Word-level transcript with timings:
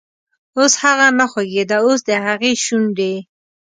اوس 0.57 0.73
هغه 0.83 1.07
نه 1.19 1.25
خوږیده، 1.31 1.77
اوس 1.85 1.99
دهغې 2.09 2.51
شونډې، 2.63 3.15